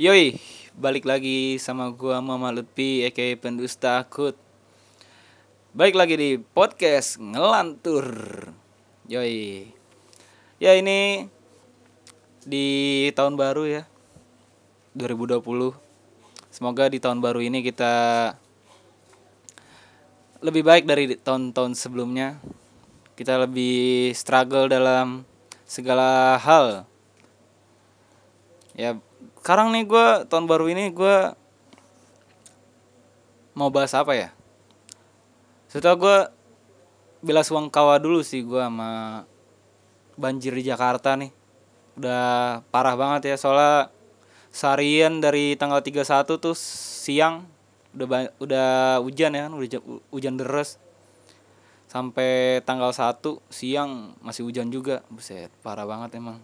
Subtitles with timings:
[0.00, 0.40] Yoi,
[0.80, 4.32] balik lagi sama gua Mama Lutfi aka Pendusta Akut.
[5.76, 8.08] Balik lagi di podcast ngelantur.
[9.12, 9.68] Yoi.
[10.56, 11.28] Ya ini
[12.48, 12.66] di
[13.12, 13.82] tahun baru ya.
[14.96, 15.76] 2020.
[16.48, 17.92] Semoga di tahun baru ini kita
[20.40, 22.40] lebih baik dari tahun-tahun sebelumnya.
[23.20, 25.28] Kita lebih struggle dalam
[25.68, 26.88] segala hal.
[28.72, 28.96] Ya,
[29.40, 31.16] sekarang nih gue tahun baru ini gue
[33.56, 34.28] mau bahas apa ya?
[35.70, 36.16] Setelah gue
[37.20, 39.24] bila Suangkawa dulu sih gue sama
[40.16, 41.32] banjir di Jakarta nih.
[41.96, 43.92] Udah parah banget ya soalnya
[44.50, 47.46] seharian dari tanggal 31 tuh siang
[47.90, 48.68] udah udah
[49.02, 50.78] hujan ya kan udah ja- hujan deras
[51.90, 56.38] sampai tanggal 1 siang masih hujan juga buset parah banget emang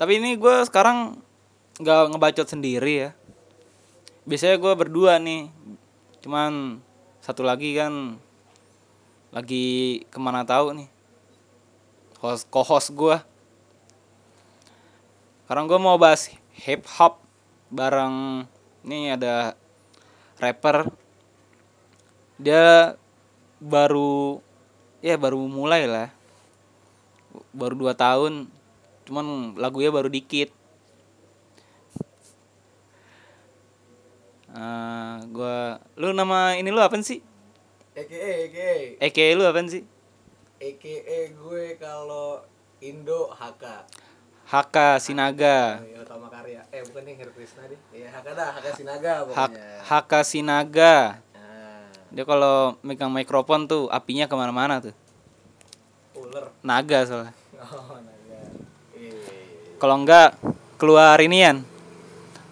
[0.00, 1.20] tapi ini gue sekarang
[1.76, 3.10] nggak ngebacot sendiri ya.
[4.24, 5.52] Biasanya gue berdua nih
[6.24, 6.80] cuman
[7.20, 8.16] satu lagi kan
[9.28, 10.88] lagi ke mana tahu nih
[12.20, 13.16] host co-host gue
[15.44, 16.32] sekarang gue mau bahas
[16.64, 17.20] hip hop
[17.74, 18.48] bareng
[18.86, 19.58] ini ada
[20.40, 20.88] rapper.
[22.40, 22.96] Dia
[23.60, 24.40] baru
[25.04, 26.08] ya baru mulai lah.
[27.52, 28.48] Baru dua tahun
[29.10, 29.26] cuman
[29.58, 30.54] lagunya baru dikit
[34.50, 37.22] Eh, gua lu nama ini lu apa sih
[37.92, 38.18] EKE,
[38.50, 39.86] EKE, Eke lu apa sih
[40.58, 42.42] EKE gue kalau
[42.80, 43.64] Indo HK.
[44.44, 46.66] HK Sinaga Ya, utama karya.
[46.68, 47.78] Eh bukan nih Heru Krishna deh.
[47.90, 49.62] Iya HK dah, HK Sinaga pokoknya.
[49.86, 50.94] HK Sinaga
[51.30, 54.94] Nah, dia kalau megang mikrofon tuh apinya ke mana-mana tuh
[56.12, 56.50] ular.
[56.60, 58.19] naga soalnya Oh, naga.
[59.80, 60.36] Kalau enggak
[60.76, 61.64] keluar inian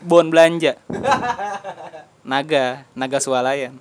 [0.00, 0.80] bon belanja.
[2.24, 3.76] Naga naga swalayan.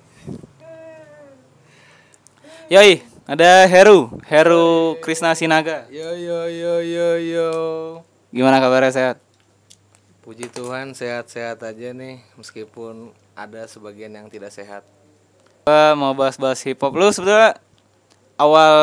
[2.68, 4.12] Yoi ada Heru.
[4.28, 5.88] Heru Krisna Sinaga.
[5.88, 7.50] Yo yo yo yo yo.
[8.28, 8.92] gimana kabarnya?
[8.92, 9.16] Sehat?
[10.20, 14.84] Puji Tuhan sehat-sehat aja nih meskipun ada sebagian yang tidak sehat.
[15.64, 16.92] gua mau bahas-bahas hip hop.
[16.92, 17.56] Lu sebetulnya
[18.36, 18.76] awal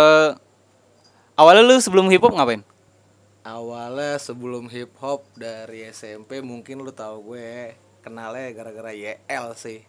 [1.38, 2.66] awalnya lu sebelum hip hop ngapain
[3.46, 9.86] Awalnya sebelum hip hop dari SMP mungkin lu tahu gue kenalnya gara-gara YL sih.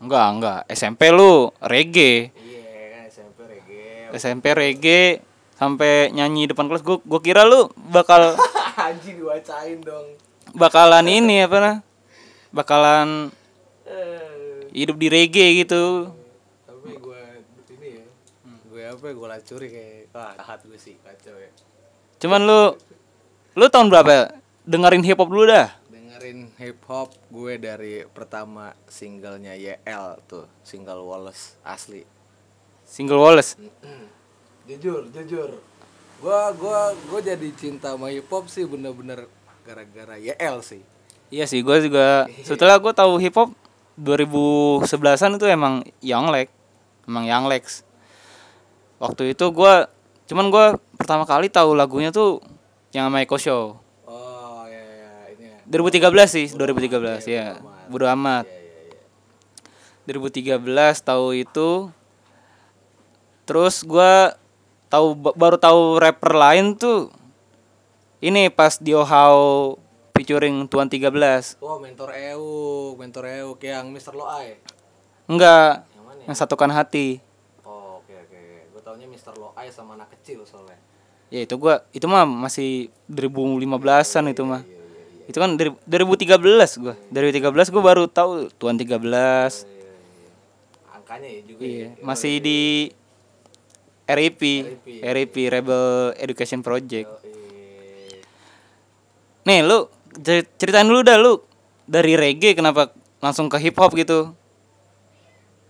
[0.00, 4.08] enggak enggak SMP lu reggae Iya SMP reggae.
[4.10, 5.20] SMP reggae
[5.52, 8.32] sampai nyanyi depan kelas gua gua kira lu bakal
[8.80, 10.16] Anjing dibacain dong.
[10.50, 11.76] bakalan ini apa nah
[12.50, 13.28] bakalan
[13.84, 16.08] Eh, hidup di reggae gitu
[16.64, 17.22] tapi gue
[17.70, 18.06] ini ya.
[18.64, 21.52] Gue apa gue lacuri kayak wah jahat gue sih kacau ya.
[22.20, 22.60] Cuman lu
[23.56, 24.36] lu tahun berapa
[24.68, 31.00] dengerin hip hop dulu dah Dengerin hip hop gue dari pertama singlenya YL tuh, single
[31.00, 32.04] Wallace asli.
[32.84, 33.56] single Wallace
[34.68, 35.50] jujur, jujur.
[36.20, 39.24] Gua gua gua jadi cinta sama hip hop sih bener-bener
[39.64, 40.84] gara-gara YL sih.
[41.32, 43.50] iya sih gua juga setelah gua tahu hip hop
[43.96, 46.52] 2011an itu emang Young Lex
[47.08, 47.80] emang Young Lex
[49.00, 49.88] waktu itu gua
[50.30, 52.38] cuman gua pertama kali tahu lagunya tuh
[52.90, 53.74] yang sama Eko Show
[54.06, 55.58] Oh ya ya ini ya.
[55.66, 58.94] 2013 sih 2013 ya bodo amat Iya iya
[60.06, 60.58] iya.
[60.62, 60.62] 2013
[61.02, 61.90] tahu itu
[63.42, 64.38] terus gua
[64.86, 67.10] tahu ba- baru tahu rapper lain tuh
[68.20, 69.74] ini pas Dio How
[70.14, 71.10] featuring Tuan 13
[71.58, 72.46] Oh mentor EU,
[72.94, 74.12] mentor EU kayak yang Mr.
[74.12, 74.60] Loai.
[75.24, 76.26] enggak Yang mana ya?
[76.26, 77.18] yang satukan hati
[77.62, 78.40] Oh oke oke.
[78.68, 79.32] Gue taunya Mr.
[79.32, 80.74] Loai sama anak kecil soalnya.
[81.28, 83.62] ya itu gua itu mah masih 2015an
[84.28, 84.82] itu mah Iya iya
[85.22, 85.26] iya.
[85.26, 86.34] itu kan dari 2013
[86.76, 89.14] gua dari 2013 gua baru tahu Tuan 13 Iya, iya,
[89.62, 89.90] iya.
[90.90, 92.02] Angkanya ya juga iya ya.
[92.02, 92.90] masih di
[94.04, 94.42] RIP
[94.98, 95.84] RIP, Rebel
[96.18, 97.06] Education Project.
[99.40, 99.86] Nih lu
[100.18, 101.38] cer- ceritain dulu dah lu
[101.86, 104.34] dari reggae kenapa langsung ke hip hop gitu?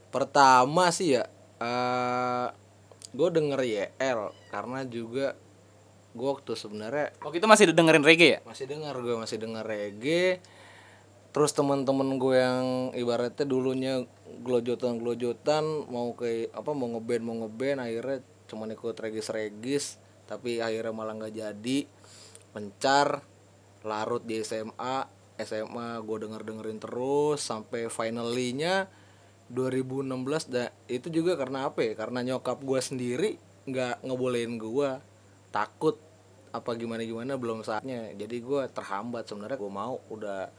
[0.09, 1.29] Pertama sih ya,
[1.59, 2.47] eh
[3.11, 4.21] gue denger YL
[4.51, 5.35] karena juga
[6.11, 8.41] gue waktu sebenarnya Waktu itu masih dengerin reggae ya?
[8.43, 10.43] masih dengar gue masih denger reggae.
[11.31, 14.03] Terus teman-teman gue yang ibaratnya dulunya
[14.43, 18.19] gelojotan gelojotan mau ke apa mau ngeband mau ngeband akhirnya
[18.51, 19.85] cuman ikut regis regis
[20.27, 21.79] tapi akhirnya malah nggak jadi.
[22.51, 23.23] Pencar
[23.87, 25.07] larut di SMA
[25.39, 28.91] SMA gue denger dengerin terus sampai finally-nya
[29.51, 30.07] 2016
[30.47, 31.93] da, itu juga karena apa ya?
[31.99, 33.31] Karena nyokap gue sendiri
[33.67, 34.91] nggak ngebolehin gue
[35.51, 35.99] takut
[36.51, 38.15] apa gimana gimana belum saatnya.
[38.15, 39.59] Jadi gue terhambat sebenarnya.
[39.59, 40.51] Gue mau udah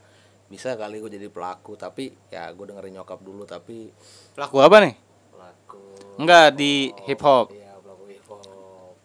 [0.51, 3.87] bisa kali gue jadi pelaku tapi ya gue dengerin nyokap dulu tapi
[4.35, 4.93] Pelaku apa nih?
[5.31, 5.79] pelaku.
[6.19, 7.55] Enggak di hip hop.
[7.55, 8.43] iya pelaku hip hop.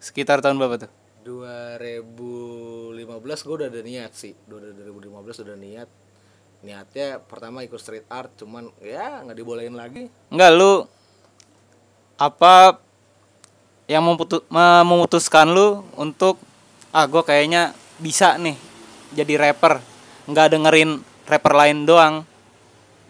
[0.03, 0.91] Sekitar tahun berapa tuh?
[1.23, 2.99] 2015
[3.47, 4.35] gue udah ada niat sih.
[4.51, 5.87] Udah 2015 udah niat
[6.65, 10.09] niatnya pertama ikut street art cuman ya nggak dibolehin lagi.
[10.33, 10.73] Enggak lu
[12.17, 12.81] apa
[13.85, 16.41] yang memutu- me- memutuskan lu untuk
[16.91, 18.57] ah gue kayaknya bisa nih
[19.13, 19.79] jadi rapper.
[20.27, 20.91] Nggak dengerin
[21.29, 22.15] rapper lain doang.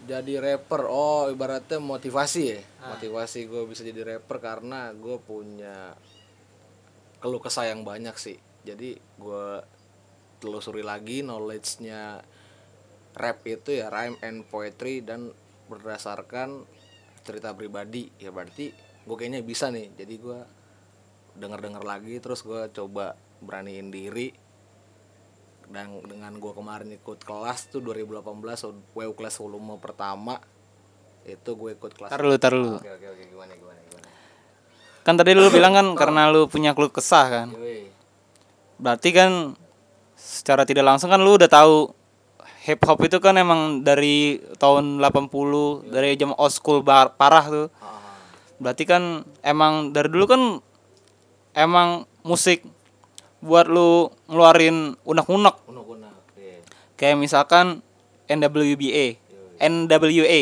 [0.07, 2.61] Jadi rapper oh ibaratnya motivasi ya?
[2.93, 5.97] Motivasi gue bisa jadi rapper karena gue punya
[7.19, 8.37] keluh kesah yang banyak sih.
[8.63, 9.47] Jadi gue
[10.37, 12.21] telusuri lagi knowledge-nya
[13.17, 15.33] rap itu ya rhyme and poetry dan
[15.67, 16.63] berdasarkan
[17.25, 18.07] cerita pribadi.
[18.21, 19.91] Ya berarti gue kayaknya bisa nih.
[19.97, 20.39] Jadi gue
[21.37, 24.31] denger denger lagi terus gue coba beraniin diri.
[25.67, 28.23] Dan dengan gue kemarin ikut kelas tuh 2018
[28.95, 30.39] WU kelas volume pertama
[31.27, 32.79] itu gue ikut kelas tar lu tar lu.
[32.79, 33.23] Oke oke oke.
[33.27, 34.07] Gimana gimana gimana?
[35.03, 37.47] Kan tadi lu bilang kan karena lu punya keluh kesah kan.
[38.79, 39.59] Berarti kan
[40.15, 41.96] secara tidak langsung kan lu udah tahu
[42.67, 47.67] hip hop itu kan emang dari tahun 80 dari jam old school bar- parah tuh.
[47.79, 48.19] Ah,
[48.59, 50.41] berarti kan emang dari dulu kan
[51.55, 52.67] emang musik
[53.39, 55.55] buat lu ngeluarin unek-unek.
[55.71, 56.59] Unek-unek iya.
[56.99, 57.79] kayak misalkan
[58.27, 59.15] NWBA
[59.63, 60.41] NWA.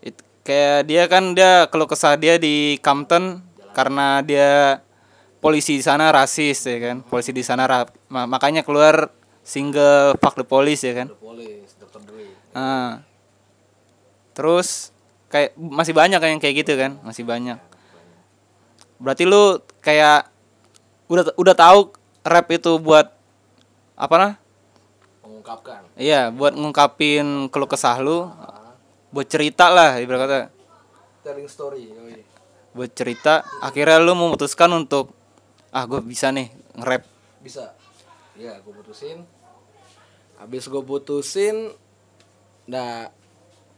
[0.00, 3.44] It- kayak dia kan dia kalau kesah dia di Compton
[3.76, 4.80] karena dia
[5.44, 6.96] polisi di sana rasis ya kan?
[7.04, 7.68] Polisi di sana
[8.08, 9.17] makanya keluar
[9.48, 11.08] single Fuck the Police ya kan?
[11.08, 12.04] The Police Dr.
[12.04, 13.00] Dre Nah,
[14.36, 14.92] terus
[15.32, 17.00] kayak masih banyak yang kayak gitu kan?
[17.00, 17.56] Masih banyak.
[19.00, 20.28] Berarti lu kayak
[21.08, 21.96] udah udah tahu
[22.28, 23.08] rap itu buat
[23.96, 24.32] apa nah?
[25.24, 25.88] Mengungkapkan.
[25.96, 28.28] Iya buat ngungkapin keluh kesah lu.
[29.08, 30.40] Buat cerita lah ibarat kata.
[31.24, 32.20] Telling story yoi.
[32.76, 35.10] buat cerita akhirnya lu memutuskan untuk
[35.72, 37.02] ah gue bisa nih nge-rap.
[37.42, 37.77] Bisa
[38.38, 39.26] ya gue putusin.
[40.38, 41.74] Habis gue putusin
[42.70, 43.10] nah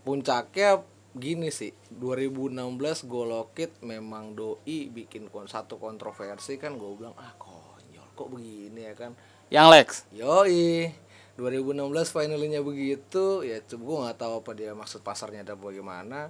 [0.05, 0.85] puncaknya
[1.17, 1.73] gini sih.
[1.97, 8.29] 2016 gue lokit memang doi bikin kon satu kontroversi kan gue bilang ah konyol kok
[8.29, 9.13] begini ya kan?
[9.51, 9.89] Yang Lex?
[10.15, 10.93] Yoi
[11.41, 16.29] 2016 finalnya begitu ya coba gue nggak tahu apa dia maksud pasarnya ada bagaimana.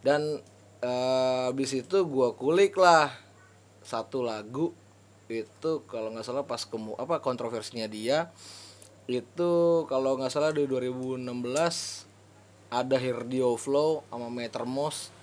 [0.00, 0.38] Dan
[0.80, 3.10] eh, habis itu gue kulik lah
[3.82, 4.85] satu lagu
[5.26, 8.30] itu kalau nggak salah pas kemu apa kontroversinya dia
[9.06, 11.22] itu kalau nggak salah di 2016
[12.70, 15.14] ada Herdio Flow sama Metermos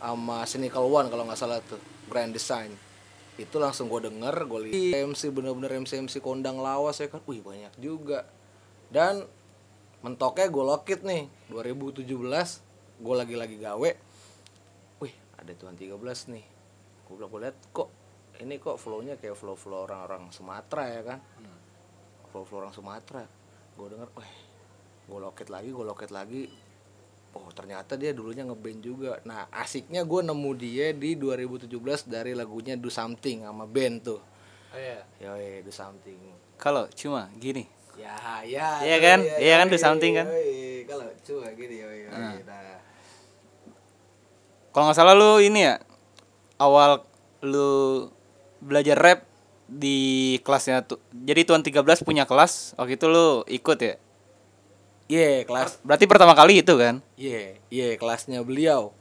[0.00, 2.72] sama Cynical One kalau nggak salah tuh Grand Design.
[3.40, 5.04] Itu langsung gue denger gue lihat.
[5.08, 7.24] MC bener-bener MC MC kondang lawas ya kan.
[7.24, 8.28] Wih banyak juga.
[8.92, 9.24] Dan
[10.04, 12.04] mentoknya gue lokit nih 2017
[13.00, 13.90] gue lagi-lagi gawe.
[15.00, 15.92] Wih ada Tuhan 13
[16.32, 16.44] nih.
[17.08, 18.03] Gue bilang gue liat kok
[18.40, 21.18] ini kok flownya kayak flow flow orang-orang Sumatera ya kan?
[22.28, 23.22] Flow flow orang Sumatera.
[23.74, 24.34] Gue denger wih
[25.04, 26.48] gue loket lagi gue loket lagi.
[27.34, 29.18] Oh ternyata dia dulunya ngeband juga.
[29.22, 31.70] Nah asiknya gue nemu dia di 2017
[32.06, 34.22] dari lagunya Do Something sama band tuh.
[34.74, 35.02] Oh, iya.
[35.22, 36.18] Yoi, Do Something.
[36.58, 37.66] Kalau cuma gini?
[37.94, 39.18] Ya ya Iya kan?
[39.22, 40.26] ya, Iya kan, Do Something kan?
[40.84, 42.42] kalau cuma gini yoi, yoi.
[42.44, 42.78] nah.
[44.74, 45.78] Kalau nggak salah lu ini ya
[46.58, 47.02] awal
[47.40, 48.10] lu
[48.64, 49.20] belajar rap
[49.68, 53.96] di kelasnya tuh jadi tuan 13 punya kelas waktu itu lu ikut ya
[55.04, 58.96] Iya kelas berarti pertama kali itu kan Iya, iya kelasnya beliau.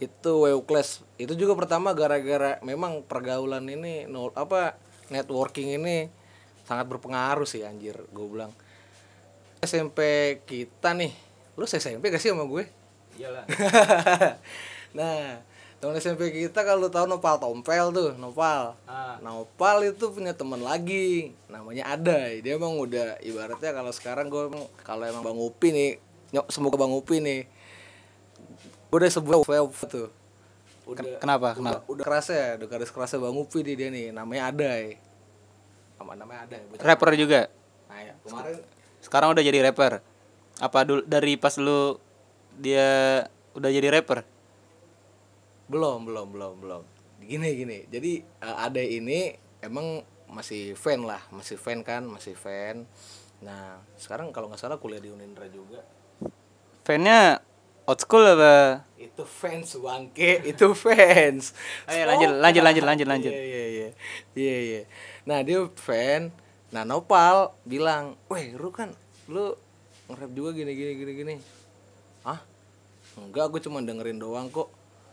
[0.00, 1.04] Itu WU class.
[1.20, 4.72] Itu juga pertama gara-gara memang pergaulan ini no, apa
[5.12, 6.08] networking ini
[6.64, 8.56] sangat berpengaruh sih anjir, gue bilang.
[9.60, 10.00] SMP
[10.48, 11.12] kita nih.
[11.60, 12.64] Lu SMP gak sih sama gue?
[13.18, 13.44] iyalah
[14.98, 15.42] nah,
[15.84, 18.72] teman SMP kita kalau tahu Nopal Tompel tuh, Nopal.
[18.88, 19.20] Ah.
[19.20, 22.40] Nopal itu punya teman lagi, namanya Adai.
[22.40, 24.48] Dia emang udah ibaratnya kalau sekarang gue
[24.80, 26.00] kalau emang Bang Upi nih,
[26.32, 27.44] nyok semoga Bang Upi nih.
[28.88, 30.08] Gue udah sebuah wave tuh.
[30.88, 34.96] Udah kenapa kenapa udah kerasa, udah keras kerasa Bang Upi di dia nih, namanya Adai.
[36.00, 36.64] Nama namanya Adai.
[36.64, 36.80] bocah.
[36.80, 37.40] rapper juga
[37.92, 38.56] Nah, ya, kemarin
[39.04, 40.00] sekarang udah jadi rapper
[40.64, 42.00] apa dulu dari pas lu
[42.56, 43.20] dia
[43.52, 44.24] udah jadi rapper
[45.68, 46.82] belum belum belum belum.
[47.24, 47.78] Gini gini.
[47.88, 49.32] Jadi eh, ade ini
[49.64, 52.84] emang masih fan lah masih fan kan masih fan.
[53.40, 55.80] Nah sekarang kalau nggak salah kuliah di Unindra juga.
[56.84, 57.40] Fannya
[57.88, 58.84] old school apa?
[59.00, 60.44] Itu fans bangke.
[60.44, 61.56] Itu fans.
[61.88, 62.42] Ayo, lanjut, Stop.
[62.44, 63.32] lanjut, lanjut, lanjut, lanjut.
[63.32, 63.88] iya iya iya.
[64.36, 64.82] Iya iya.
[65.24, 66.32] Nah dia fan.
[66.72, 68.92] Nah Nopal bilang weh lu kan
[69.30, 69.56] lu
[70.10, 71.34] nge-rap juga gini gini gini gini.
[72.26, 72.40] Ah
[73.14, 74.66] enggak gue cuma dengerin doang kok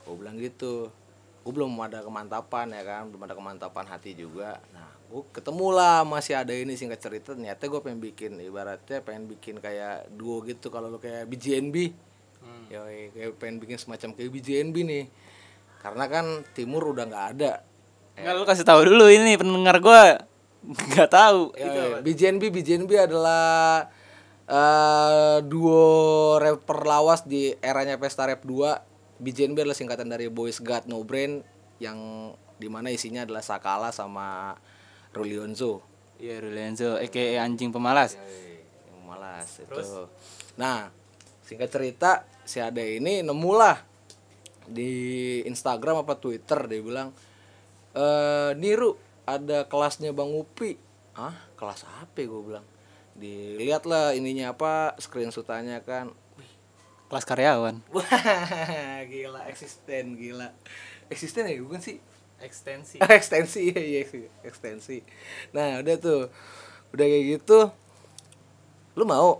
[0.05, 0.89] gue bilang gitu.
[1.41, 3.09] Gue belum ada kemantapan ya kan?
[3.09, 4.61] Belum ada kemantapan hati juga.
[4.73, 7.33] Nah gue ketemu lah masih ada ini singkat cerita.
[7.33, 10.71] Ternyata gue pengen bikin ibaratnya pengen bikin kayak duo gitu.
[10.71, 12.09] Kalau lu kayak BJNB
[12.71, 15.05] Yoi, kayak pengen bikin semacam kayak BJNB nih.
[15.83, 17.67] Karena kan timur udah nggak ada.
[18.15, 20.23] Enggak lu kasih tahu dulu ini pendengar gua.
[20.93, 21.57] Nggak tahu.
[21.57, 23.89] Ya, BJNB BJNB adalah
[24.45, 28.90] eh duo rapper lawas di eranya Pesta Rap 2.
[29.21, 31.45] BJNB adalah singkatan dari Boys Got No Brain
[31.77, 34.57] yang di mana isinya adalah Sakala sama
[35.13, 35.85] Rulionzo.
[36.21, 38.17] Iya, Rulenzo, aka anjing pemalas.
[38.89, 40.05] Yang malas itu.
[40.57, 40.93] Nah,
[41.41, 43.81] singkat cerita si Ade ini nemulah
[44.69, 47.09] di Instagram apa Twitter dia bilang
[47.97, 50.77] eh Niru ada kelasnya Bang Upi.
[51.17, 52.65] Ah, kelas apa gue bilang.
[53.17, 56.13] Dilihat lah ininya apa screenshotannya kan.
[57.11, 57.83] Kelas karyawan.
[57.93, 60.55] Wah, gila eksisten gila.
[61.11, 61.99] Eksisten ya bukan sih?
[62.41, 62.97] Ekstensi.
[63.17, 65.05] ekstensi ya iya sih, ekstensi
[65.53, 66.21] nah udah tuh
[66.91, 67.69] udah kayak gitu
[68.97, 69.39] lu mau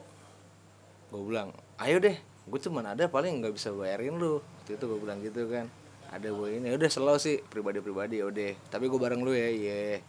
[1.12, 1.50] gue bilang
[1.82, 5.50] ayo deh gue cuman ada paling nggak bisa bayarin lu waktu itu gue bilang gitu
[5.50, 5.68] kan
[6.14, 9.50] ada gue ini udah selalu sih pribadi pribadi ya udah tapi gue bareng lu ya
[9.50, 10.00] iya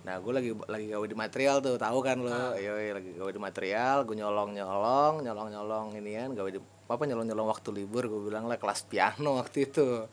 [0.00, 3.40] nah gue lagi lagi gawe di material tuh tahu kan lo iya lagi gawe di
[3.40, 6.60] material gue nyolong nyolong nyolong nyolong inian gawe di
[6.90, 10.10] apa nyolong nyolong waktu libur gue bilang lah kelas piano waktu itu.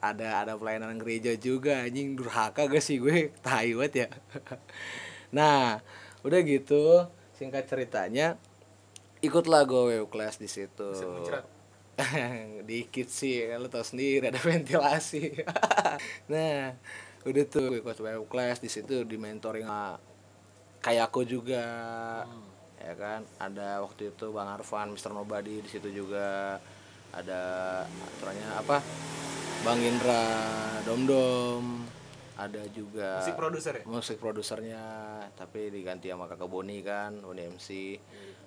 [0.00, 3.34] Ada ada pelayanan gereja juga anjing durhaka gak sih gue?
[3.44, 4.08] Tai banget ya.
[5.30, 5.78] Nah
[6.26, 7.06] udah gitu
[7.38, 8.34] singkat ceritanya
[9.22, 10.90] ikutlah gue kelas di situ.
[12.68, 15.38] Dikit sih lu tau sendiri ada ventilasi.
[16.32, 16.74] Nah
[17.20, 19.68] udah tuh gue ikut web class di situ di mentoring
[20.80, 21.62] kayak aku juga
[22.80, 26.56] ya kan ada waktu itu bang Arfan Mister Nobody di situ juga
[27.12, 27.42] ada
[27.84, 28.80] aturannya apa
[29.62, 30.22] bang Indra
[30.88, 31.64] Dom Dom
[32.40, 33.84] ada juga Musik produser ya?
[33.84, 34.84] musik produsernya
[35.36, 37.68] tapi diganti sama kakak Boni kan Boni MC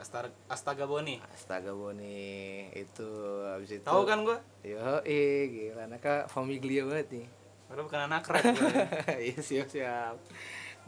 [0.04, 1.16] Astaga, Astaga Boni.
[1.32, 3.08] Astaga Boni itu
[3.48, 4.36] habis itu Tahu kan gua?
[4.60, 7.28] Yo, eh gila anak familia banget nih.
[7.72, 8.74] Padahal bukan anak rap gua.
[9.24, 10.20] Iya siap siap.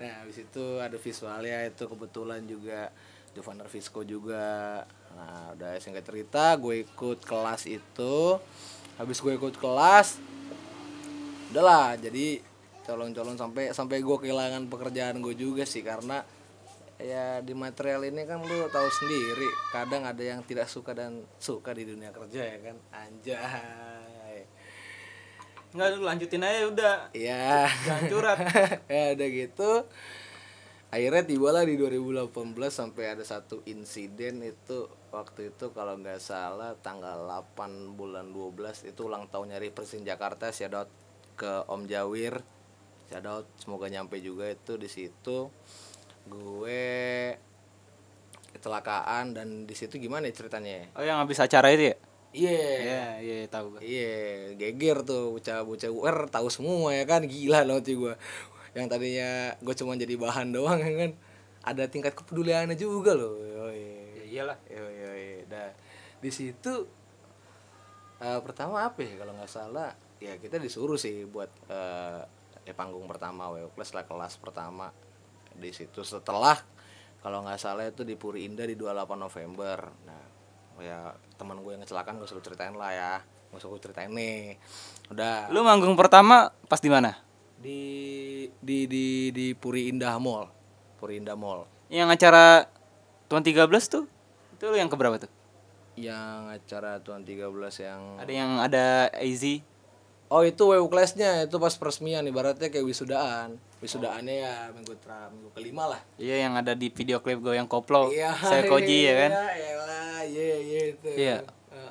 [0.02, 2.92] Nah habis itu ada visualnya itu kebetulan juga
[3.36, 4.82] Jovaner Visco juga.
[5.12, 8.40] Nah udah singkat cerita gue ikut kelas itu.
[8.96, 10.24] Habis gue ikut kelas,
[11.52, 12.40] udahlah jadi
[12.88, 16.24] colong-colong sampai sampai gue kehilangan pekerjaan gue juga sih karena
[16.96, 21.76] ya di material ini kan lu tahu sendiri kadang ada yang tidak suka dan suka
[21.76, 24.48] di dunia kerja ya kan anjay
[25.76, 26.96] Enggak lu lanjutin aja udah.
[27.12, 27.68] Iya.
[27.68, 28.38] Jangan curhat.
[28.96, 29.72] ya udah gitu.
[30.96, 32.32] Akhirnya tibalah di 2018
[32.72, 39.04] sampai ada satu insiden itu waktu itu kalau nggak salah tanggal 8 bulan 12 itu
[39.04, 40.88] ulang tahunnya Represent Jakarta shout
[41.36, 42.40] ke Om Jawir.
[43.12, 45.52] Shout semoga nyampe juga itu di situ.
[46.32, 46.88] Gue
[48.56, 50.96] kecelakaan dan di situ gimana ya ceritanya?
[50.96, 51.96] Oh yang habis acara itu ya?
[52.32, 52.64] Iya.
[52.80, 53.80] Iya, iya tahu gua.
[53.84, 54.16] Iya,
[54.56, 58.16] geger tuh bocah-bocah UR tahu semua ya kan gila loh tuh gue.
[58.76, 61.12] Yang tadinya gue cuma jadi bahan doang ya kan.
[61.66, 63.40] Ada tingkat kepeduliannya juga loh.
[63.42, 64.20] Yoi.
[64.22, 64.58] Ya iyalah.
[64.68, 65.28] Yoi, yoi.
[65.48, 65.72] Nah,
[66.20, 66.86] di situ
[68.20, 72.22] eh, pertama apa ya kalau nggak salah ya kita disuruh sih buat eh
[72.66, 74.90] ya panggung pertama WO Class lah kelas pertama
[75.54, 76.58] di situ setelah
[77.26, 79.78] kalau nggak salah itu di Puri Indah di 28 November.
[80.06, 80.24] Nah,
[80.78, 81.10] ya
[81.42, 83.14] teman gue yang kecelakaan gue suruh ceritain lah ya.
[83.50, 84.62] Gue suruh ceritain nih.
[85.10, 87.25] Udah Lu manggung pertama pas di mana?
[87.60, 87.82] Di
[88.60, 90.50] di di di Puri Indah Mall.
[91.00, 91.68] Puri Indah Mall.
[91.88, 92.68] Yang acara
[93.26, 94.06] Tuan 13 tuh?
[94.56, 95.32] Itu lu yang keberapa tuh?
[95.96, 99.44] Yang acara Tuan 13 yang Ada yang ada AZ.
[100.26, 103.62] Oh itu WU class-nya itu pas peresmian ibaratnya kayak wisudaan.
[103.78, 106.02] Wisudaannya ya minggu tra minggu kelima lah.
[106.18, 108.10] Iya yang ada di video klip gue yang koplo.
[108.10, 108.34] Iya.
[108.34, 109.32] Saya Koji ya kan?
[110.26, 111.10] Iya, iya iya itu.
[111.14, 111.38] Iya.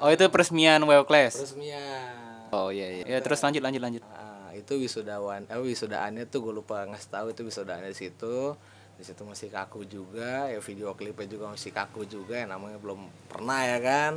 [0.03, 1.39] Oh itu peresmian WO Class.
[1.39, 2.51] Peresmian.
[2.51, 3.05] Oh iya iya.
[3.07, 4.03] Ya terus lanjut lanjut lanjut.
[4.11, 4.24] Ah,
[4.65, 8.57] itu wisudawan eh wisudaannya tuh gue lupa ngasih tahu itu wisudaannya di situ.
[8.95, 13.05] Di situ masih kaku juga ya video klipnya juga masih kaku juga ya namanya belum
[13.29, 14.13] pernah ya kan?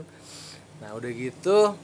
[0.80, 1.76] Nah udah gitu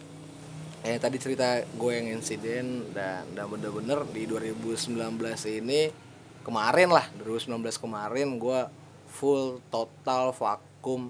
[0.84, 5.00] eh tadi cerita gue yang insiden dan dan bener-bener di 2019
[5.48, 5.88] ini
[6.44, 8.62] kemarin lah 2019 kemarin gue
[9.08, 11.08] full total vakum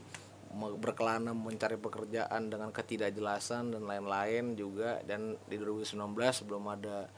[0.53, 5.97] berkelana mencari pekerjaan dengan ketidakjelasan dan lain-lain juga dan di 2019
[6.45, 7.09] belum ada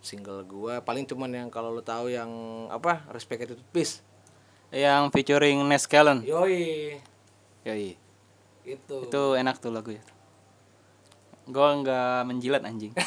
[0.00, 2.28] single gua paling cuman yang kalau lo tahu yang
[2.68, 4.00] apa respect itu peace
[4.68, 6.20] Yang featuring Nes Callen.
[6.22, 7.00] yoi
[7.62, 7.96] Yoi.
[8.62, 10.02] itu Itu enak tuh lagu ya.
[11.44, 12.92] Gua nggak menjilat anjing.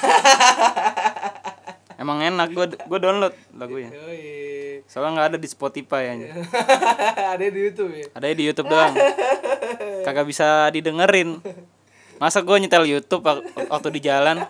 [1.96, 3.94] Emang enak gua gua download lagunya.
[3.94, 6.28] yoi Soalnya nggak ada di Spotify aja.
[7.38, 8.94] ada di YouTube ya Ada di YouTube doang.
[10.02, 11.38] Kagak bisa didengerin.
[12.18, 14.46] Masa gue nyetel YouTube wak- waktu di jalan?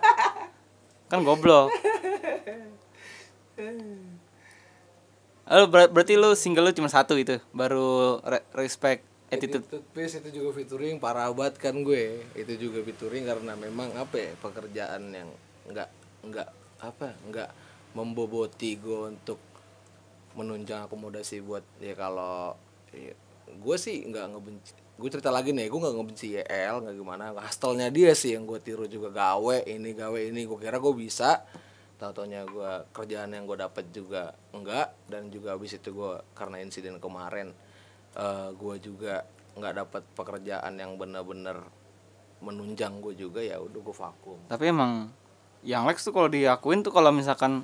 [1.06, 1.68] Kan goblok.
[5.42, 9.64] Lalu ber- berarti lu single lu cuma satu itu, baru re- respect attitude.
[9.66, 12.22] Attitude Peace itu juga featuring parah banget kan gue.
[12.32, 15.28] Itu juga featuring karena memang apa ya pekerjaan yang
[15.68, 15.88] nggak
[16.22, 16.48] nggak
[16.82, 17.50] apa nggak
[17.92, 19.38] memboboti gue untuk
[20.32, 22.56] menunjang akomodasi buat ya kalau
[22.88, 23.12] ya,
[23.52, 27.34] gue sih nggak ngebenci gue cerita lagi nih gue nggak ngebenci YL nggak gimana.
[27.36, 29.10] Hustle-nya dia sih yang gue tiru juga.
[29.10, 31.42] Gawe ini gawe ini gue kira gue bisa
[32.02, 36.58] tau taunya gue kerjaan yang gue dapet juga enggak dan juga habis itu gue karena
[36.58, 37.54] insiden kemarin
[38.18, 39.22] eh gue juga
[39.54, 41.62] nggak dapat pekerjaan yang bener-bener
[42.42, 45.14] menunjang gue juga ya udah gue vakum Tapi emang
[45.62, 47.62] yang Lex tuh kalau diakuin tuh kalau misalkan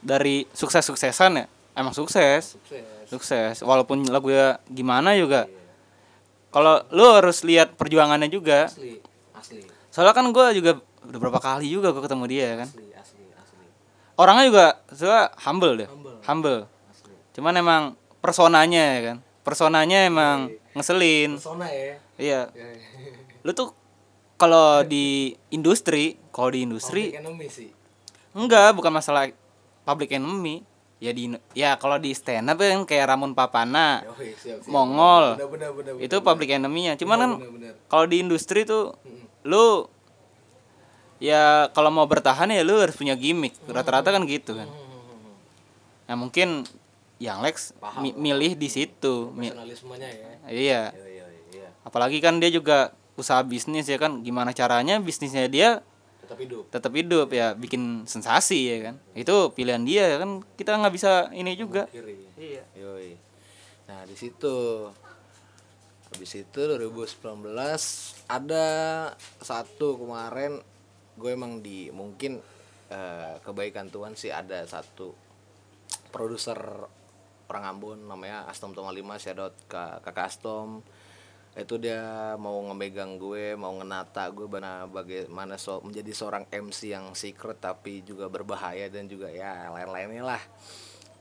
[0.00, 2.56] dari sukses-suksesan ya, emang sukses.
[2.56, 3.66] sukses Sukses.
[3.66, 5.50] Walaupun lagunya gimana juga.
[6.54, 8.70] Kalau lu harus lihat perjuangannya juga.
[8.70, 9.02] asli
[9.34, 10.78] asli Soalnya kan gue juga
[11.10, 12.68] udah berapa kali juga gue ketemu dia kan.
[12.70, 12.89] asli asli asli
[14.20, 15.88] Orangnya juga soalnya humble deh.
[15.88, 16.16] Humble.
[16.28, 16.60] Humble.
[16.92, 17.82] asli Cuman emang
[18.20, 19.16] personanya ya kan.
[19.40, 21.40] Personanya emang ngeselin.
[21.40, 22.40] persona ya Iya.
[23.48, 23.72] Lu tuh
[24.36, 27.70] kalau di industri, kalau di industri Public enemy sih
[28.36, 29.32] enggak, bukan masalah
[29.82, 30.62] public enemy.
[31.00, 34.68] Ya di ya kalau di stand up kan kayak Ramon Papana, Yoi, siap, siap.
[34.68, 35.40] Mongol.
[35.40, 36.92] bener bener bener itu public enemy-nya.
[37.00, 38.92] Cuman kan bener bener kalau di industri tuh
[39.48, 39.88] lu
[41.20, 43.54] ya kalau mau bertahan ya lu harus punya gimmick.
[43.68, 44.66] Rata-rata kan gitu kan.
[46.10, 46.66] Nah, mungkin
[47.20, 49.30] yang Lex mi- milih di situ.
[49.30, 50.82] Personalismenya ya iya.
[50.96, 54.24] Yoi, yoi, iya Apalagi kan dia juga usaha bisnis ya kan.
[54.24, 55.84] Gimana caranya bisnisnya dia
[56.24, 58.94] tetap hidup tetap hidup ya bikin sensasi ya kan.
[59.12, 60.40] Itu pilihan dia ya kan.
[60.56, 61.86] Kita nggak bisa ini juga.
[61.92, 62.64] kiri Iya.
[62.74, 63.14] Yoi.
[63.86, 64.88] Nah di situ
[66.10, 67.54] habis itu 2019
[68.26, 68.66] ada
[69.38, 70.58] satu kemarin
[71.20, 72.40] gue emang di mungkin
[72.88, 75.12] eh, kebaikan Tuhan sih ada satu
[76.08, 76.56] produser
[77.52, 80.80] orang Ambon namanya Astom Toma 5 shoutout ke Kakak Astom
[81.50, 87.10] itu dia mau ngemegang gue mau ngenata gue bana bagaimana so, menjadi seorang MC yang
[87.12, 90.42] secret tapi juga berbahaya dan juga ya lain-lainnya lah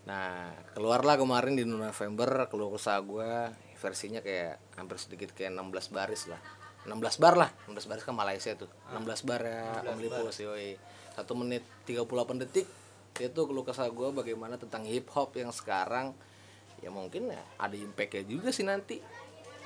[0.09, 6.25] Nah, keluarlah kemarin di November keluar usaha gue versinya kayak hampir sedikit kayak 16 baris
[6.25, 6.41] lah.
[6.87, 8.71] 16 bar lah, 16 baris kan Malaysia tuh.
[8.95, 10.79] 16 bar ya Om Lipus yoi.
[11.17, 12.67] 1 menit 38 detik
[13.19, 16.15] itu keluh kesah gue bagaimana tentang hip hop yang sekarang
[16.79, 19.03] ya mungkin ya ada impactnya juga sih nanti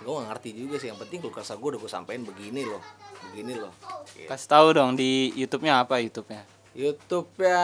[0.02, 2.82] gue gak ngerti juga sih yang penting keluh kesah gue udah gue sampein begini loh
[3.30, 3.70] begini loh
[4.14, 4.30] Gitu.
[4.30, 6.46] Kasih tahu dong di YouTube-nya apa YouTube-nya?
[6.74, 7.62] YouTube-nya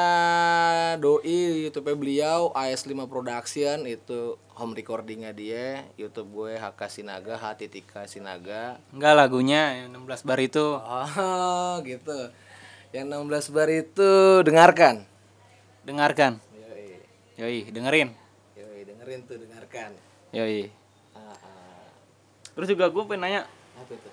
[1.02, 5.82] Doi, YouTube-nya beliau AS5 Production itu home recordingnya dia.
[5.98, 8.78] YouTube gue HK Sinaga, H titika Sinaga.
[8.94, 10.78] Enggak lagunya yang 16 bar itu.
[10.78, 12.30] Oh, gitu.
[12.94, 14.12] Yang 16 bar itu
[14.46, 15.02] dengarkan.
[15.82, 16.38] Dengarkan.
[16.54, 16.86] Yoi.
[17.42, 18.14] Yoi, dengerin.
[18.54, 19.90] Yoi, dengerin tuh, dengarkan.
[20.30, 20.70] Yoi.
[21.18, 21.82] Ah, ah.
[22.54, 23.42] Terus juga gue pengen nanya,
[23.74, 24.10] Apa itu?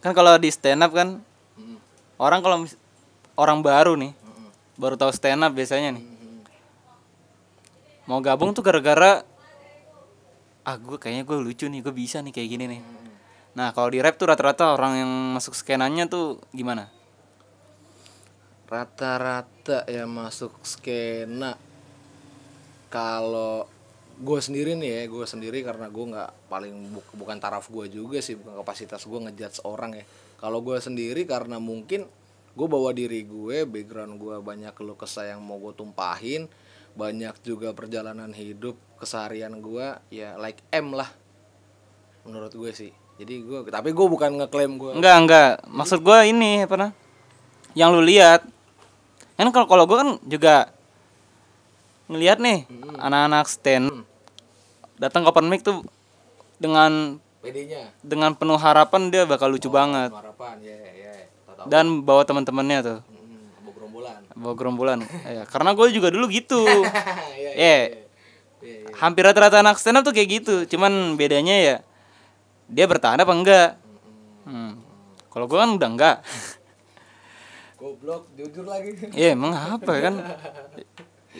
[0.00, 1.20] kan kalau di stand up kan
[1.56, 1.76] Mm,
[2.16, 2.79] orang kalau mis-
[3.40, 4.12] orang baru nih,
[4.76, 6.04] baru tahu stand up biasanya nih.
[8.04, 9.24] Mau gabung tuh gara-gara
[10.60, 12.82] ah gue kayaknya gue lucu nih, gue bisa nih kayak gini nih.
[13.56, 16.92] Nah, kalau di rap tuh rata-rata orang yang masuk skenanya tuh gimana?
[18.70, 21.58] rata-rata yang masuk skena
[22.86, 23.66] kalau
[24.22, 28.22] gue sendiri nih ya gue sendiri karena gue nggak paling bu- bukan taraf gue juga
[28.22, 30.04] sih bukan kapasitas gue ngejudge orang ya
[30.38, 32.06] kalau gue sendiri karena mungkin
[32.54, 36.50] gue bawa diri gue background gue banyak keluh kesah yang mau gue tumpahin
[36.98, 41.08] banyak juga perjalanan hidup keseharian gue ya like M lah.
[42.26, 42.92] Menurut gue sih.
[43.16, 45.52] Jadi gue tapi gue bukan ngeklaim gue Enggak, enggak.
[45.68, 46.92] Maksud gue ini apa nah?
[47.72, 48.40] Yang lu lihat.
[49.38, 50.54] Kan kalau kalau gue kan juga
[52.10, 52.66] ngelihat nih
[52.98, 54.02] anak-anak stand
[54.98, 55.86] datang ke open mic tuh
[56.58, 60.12] dengan PD-nya dengan penuh harapan dia bakal lucu banget.
[60.12, 60.99] harapan ya ya
[61.60, 62.98] tahu dan bawa teman-temannya tuh.
[63.04, 64.20] Hmm, Abu gerombolan.
[64.32, 64.98] bawa gerombolan.
[65.28, 66.64] Ya, karena gue juga dulu gitu.
[66.70, 66.88] Iya,
[67.36, 67.76] iya, eh iya.
[68.60, 68.92] Iya, iya.
[69.00, 70.54] hampir rata-rata anak stand up tuh kayak gitu.
[70.76, 71.76] Cuman bedanya ya
[72.70, 73.70] dia bertahan apa enggak?
[74.46, 74.80] Hmm.
[75.30, 76.16] kalau gue kan udah enggak.
[77.80, 78.92] Goblok jujur lagi.
[79.14, 80.14] Iya emang apa kan?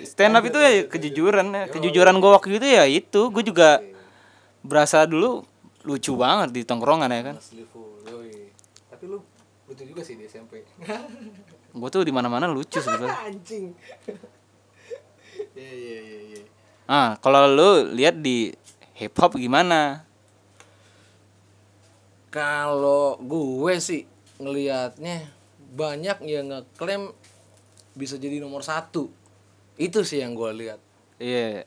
[0.06, 1.64] Stand up itu ya kejujuran ya.
[1.68, 3.28] kejujuran gue waktu itu ya itu.
[3.28, 3.82] Gue juga
[4.64, 5.44] berasa dulu
[5.84, 7.36] lucu banget di tongkrongan ya kan.
[7.36, 8.52] Asli full yoi.
[8.88, 9.18] tapi lu
[9.70, 10.66] lucu juga sih di SMP
[11.70, 13.14] gue tuh di mana mana lucu sebetulnya.
[13.30, 13.70] Anjing.
[15.54, 16.42] Iya iya iya iya.
[16.90, 18.50] Ah kalau lu lihat di
[18.98, 20.02] hip hop gimana?
[22.34, 24.10] Kalau gue sih
[24.42, 25.30] ngelihatnya
[25.70, 27.14] banyak yang ngeklaim
[27.94, 29.06] bisa jadi nomor satu.
[29.78, 30.82] Itu sih yang gue lihat.
[31.22, 31.62] Iya.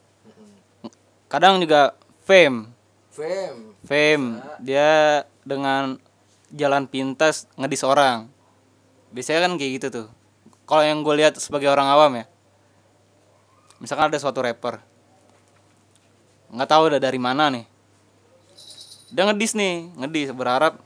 [1.31, 1.95] Kadang juga
[2.27, 2.67] fame.
[3.15, 3.79] Fame.
[3.87, 4.43] Fame.
[4.59, 5.99] Dia dengan
[6.53, 8.29] jalan pintas ngedis orang.
[9.11, 10.07] Biasanya kan kayak gitu tuh.
[10.69, 12.25] Kalau yang gue lihat sebagai orang awam ya
[13.83, 14.79] misalkan ada suatu rapper
[16.53, 17.65] nggak tahu udah dari mana nih.
[19.09, 20.77] Dia ngedis nih ngedis berharap.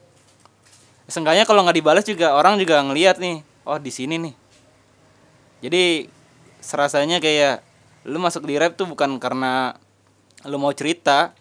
[1.12, 4.36] Seenggaknya kalau nggak dibalas juga orang juga ngelihat nih oh di sini nih.
[5.68, 5.84] Jadi
[6.64, 7.68] serasanya kayak
[8.08, 9.76] lu masuk di rap tuh bukan karena
[10.48, 11.36] lu mau cerita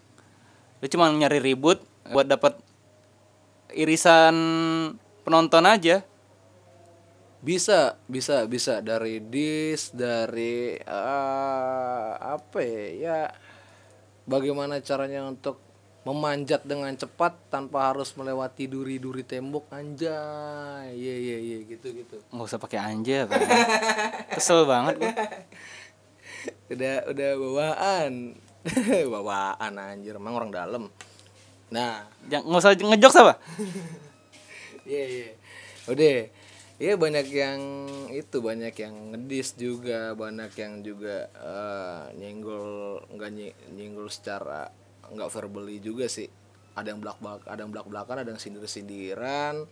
[0.82, 1.78] lu cuma nyari ribut
[2.10, 2.58] buat dapat
[3.76, 4.36] irisan
[5.22, 6.02] penonton aja.
[7.44, 8.80] Bisa bisa bisa.
[8.80, 13.18] Dari dis dari eh, apa ya, ya
[14.26, 15.62] bagaimana caranya untuk
[16.06, 20.94] memanjat dengan cepat tanpa harus melewati duri-duri tembok anjay.
[20.94, 22.22] Iya iya iya gitu gitu.
[22.30, 23.42] Nggak usah pakai anja Pak.
[24.38, 25.14] kesel banget gua.
[26.70, 28.12] udah udah bawaan.
[29.14, 30.14] Bawaan anjir.
[30.18, 30.90] Emang orang dalam
[31.70, 32.06] nah.
[32.30, 33.34] Jangan nggak usah ngejokes apa?
[34.86, 35.30] Iya iya.
[35.90, 36.18] Udah.
[36.78, 37.60] Iya banyak yang
[38.12, 44.70] itu banyak yang ngedis juga banyak yang juga eh, nyenggol nggak nye- nyenggol secara
[45.10, 46.30] nggak verbally juga sih.
[46.78, 49.66] Ada yang belak belak ada yang belak belakan ada yang sindir sindiran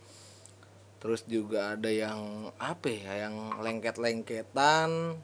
[0.99, 5.21] terus juga ada yang apa ya yang lengket lengketan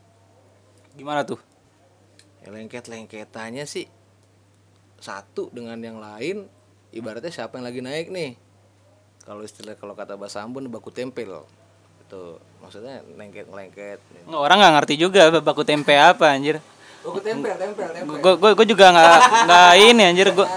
[0.93, 1.41] gimana tuh?
[2.45, 3.89] Ya lengket lengketannya sih
[5.01, 6.45] satu dengan yang lain
[6.91, 8.35] ibaratnya siapa yang lagi naik nih?
[9.21, 11.45] Kalau istilah kalau kata bahasa Ambon baku tempel
[12.01, 12.21] itu
[12.59, 13.99] maksudnya lengket lengket.
[14.27, 16.59] Orang nggak ngerti juga baku tempe apa anjir.
[17.05, 18.17] Baku tempel tempel tempel.
[18.19, 20.47] Gue gue gue juga nggak nggak ini anjir gue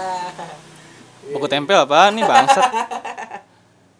[1.31, 2.65] baku tempel apa nih bangsat?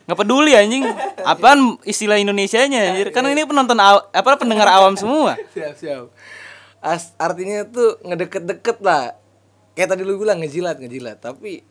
[0.05, 0.83] Nggak peduli anjing.
[1.25, 3.09] Apaan istilah Indonesianya anjir?
[3.09, 5.33] Kan ini penonton aw- apa pendengar awam semua.
[5.53, 6.05] Siap siap.
[6.85, 9.17] As, artinya tuh ngedeket-deket lah.
[9.73, 11.17] Kayak tadi lu bilang ngejilat ngejilat.
[11.17, 11.65] Tapi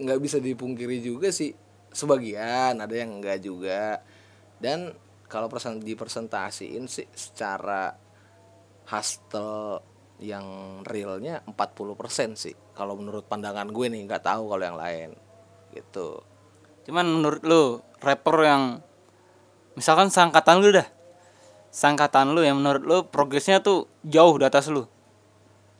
[0.00, 1.52] nggak bisa dipungkiri juga sih.
[1.92, 4.00] Sebagian ada yang enggak juga.
[4.56, 4.96] Dan
[5.28, 7.92] kalau persen dipresentasiin sih secara
[8.88, 9.84] hustle
[10.20, 12.56] yang realnya 40% sih.
[12.72, 15.10] Kalau menurut pandangan gue nih nggak tahu kalau yang lain.
[15.76, 16.20] Gitu.
[16.88, 17.62] Cuman menurut lu
[18.00, 18.62] rapper yang
[19.76, 20.88] misalkan sangkatan lu dah.
[21.70, 24.88] Sangkatan lu yang menurut lu progresnya tuh jauh di atas lu.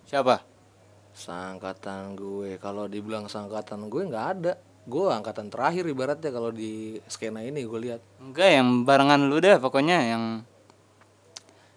[0.07, 0.50] Siapa
[1.13, 4.53] Sangkatan gue kalau dibilang sangkatan gue nggak ada.
[4.89, 8.01] Gue angkatan terakhir ibaratnya kalau di skena ini gue lihat.
[8.19, 10.25] enggak yang barengan lu dah pokoknya yang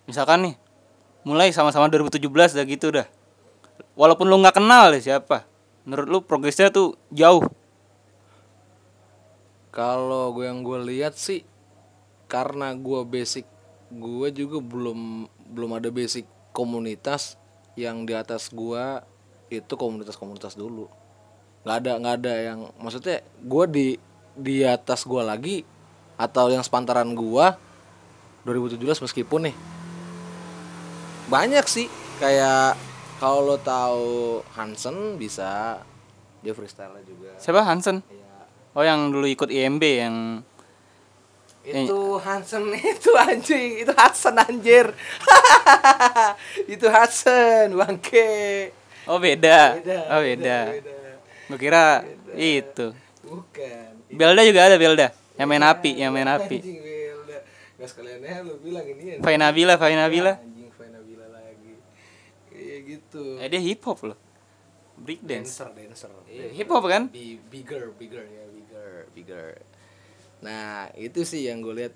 [0.07, 0.55] misalkan nih
[1.23, 3.07] mulai sama-sama 2017 dah gitu dah
[3.95, 5.47] walaupun lu nggak kenal deh siapa
[5.87, 7.43] menurut lu progresnya tuh jauh
[9.73, 11.41] Kalau gue yang gue lihat sih
[12.29, 13.49] karena gue basic
[13.89, 17.41] gue juga belum belum ada basic komunitas
[17.73, 19.01] yang di atas gue
[19.49, 20.88] itu komunitas-komunitas dulu.
[21.63, 23.88] nggak ada nggak ada yang maksudnya gue di
[24.36, 25.63] di atas gue lagi
[26.19, 27.45] atau yang sepantaran gue
[28.43, 29.56] 2017 meskipun nih
[31.32, 31.88] banyak sih.
[32.19, 32.75] Kayak
[33.17, 35.79] kalau lo tahu Hansen bisa
[36.43, 37.32] dia freestyle juga.
[37.39, 37.63] Siapa?
[37.63, 38.03] Hansen?
[38.12, 38.36] Iya.
[38.75, 40.15] oh yang dulu ikut IMB yang
[41.63, 44.91] itu Hansen itu anjing itu Hansen anjir.
[46.73, 48.27] Itu Hansen bangke
[49.09, 49.59] oh beda,
[50.11, 50.93] oh beda, beda.
[51.49, 51.83] Gua kira
[52.33, 52.95] itu.
[53.23, 53.91] Bukan.
[54.13, 55.07] Belda juga ada Belda.
[55.33, 56.57] Yang main api yang main api.
[56.61, 57.37] anjing Wilda
[57.73, 61.73] nggak sekalian ya lu bilang ini ya Fai Nabila Fai Nabila anjing Fai Nabila lagi.
[62.53, 63.23] Kayak gitu.
[63.41, 64.19] Eh dia hip hop loh.
[64.93, 66.09] Break dance dancer dancer.
[66.53, 67.09] Hip hop kan?
[67.09, 69.47] Bi- bigger bigger ya bigger bigger.
[70.45, 71.95] Nah itu sih yang gue lihat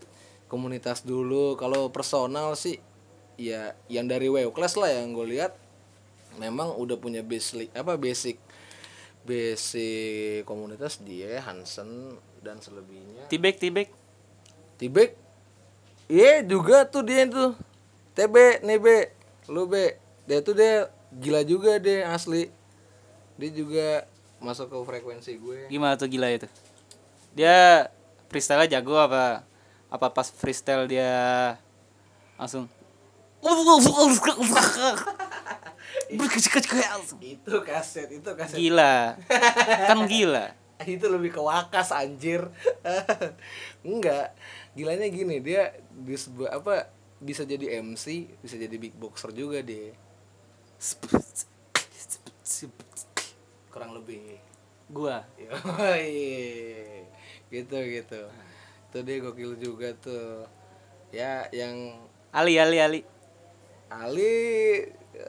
[0.50, 1.54] komunitas dulu.
[1.62, 2.82] Kalau personal sih
[3.38, 5.54] ya yang dari WO class lah yang gue lihat
[6.38, 8.38] memang udah punya basic apa basic
[9.28, 13.28] basic komunitas dia Hansen dan selebihnya.
[13.28, 13.92] Tibek tibek.
[14.80, 15.20] Tibek?
[16.08, 17.52] Iya juga tuh dia tuh
[18.16, 19.12] TB Nebe
[19.52, 22.48] lu be dia tuh dia gila juga deh asli.
[23.36, 23.88] Dia juga
[24.40, 25.68] masuk ke frekuensi gue.
[25.68, 26.48] Gimana tuh gila itu?
[27.36, 27.92] Dia
[28.32, 29.44] freestyle jago apa?
[29.92, 31.12] Apa pas freestyle dia
[32.40, 32.70] langsung
[36.12, 39.16] itu kaset itu kaset gila.
[39.88, 40.46] Kan gila.
[40.86, 42.54] itu lebih ke wakas anjir
[43.88, 44.38] enggak
[44.78, 49.98] gilanya gini dia di sebuah apa bisa jadi MC bisa jadi big boxer juga dia
[53.74, 54.38] kurang lebih
[54.88, 55.20] Gua.
[55.36, 57.04] Yoi.
[57.52, 58.22] gitu gitu
[58.88, 60.48] itu dia gokil juga tuh
[61.12, 62.00] ya yang
[62.32, 63.02] Ali Ali Ali.
[63.92, 64.40] Ali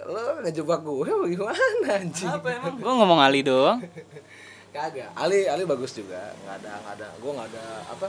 [0.08, 2.28] lo ngejebak gue apa gimana anjing?
[2.28, 2.74] Apa emang?
[2.80, 3.80] Gua ngomong Ali doang.
[4.74, 6.32] kagak Ali Ali bagus juga.
[6.44, 8.06] Nggak ada nggak ada gue nggak ada apa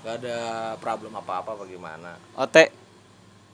[0.00, 0.36] nggak ada
[0.80, 2.72] problem apa apa bagaimana Ote.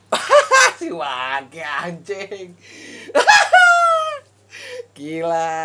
[0.79, 2.55] si Waki anjing.
[4.95, 5.57] Gila.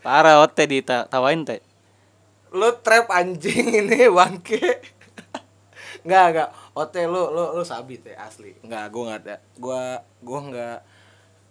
[0.00, 1.60] Parah Ote ditawain teh.
[2.50, 4.58] lu trap anjing ini Wangke
[6.06, 6.48] nggak nggak.
[6.74, 8.56] Ote lu lu lu sabit ya asli.
[8.64, 9.36] Nggak gue nggak ada.
[9.58, 9.82] Gue
[10.22, 10.78] gue nggak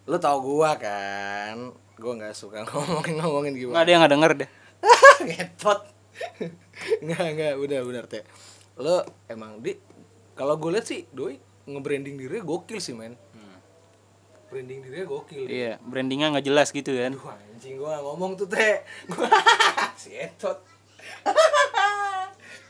[0.10, 1.70] lu tau gue kan?
[2.02, 4.50] Gue nggak suka ngomongin ngomongin gimana ada yang nggak denger deh.
[5.30, 5.80] ngetot.
[7.06, 7.54] Nggak nggak.
[7.62, 8.26] Udah benar teh
[8.80, 9.78] lo emang di
[10.34, 11.36] kalau gue lihat sih doi
[11.70, 13.14] nge-branding diri gokil sih men.
[14.50, 15.46] Branding dirinya gokil.
[15.46, 17.14] Iya, brandingnya nggak jelas gitu kan.
[17.14, 18.82] Aduh anjing gue gak ngomong tuh teh
[19.14, 19.30] Gua
[19.94, 20.58] si etot